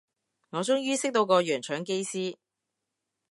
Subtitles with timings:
[0.49, 2.37] 我終於識到個洋腸機師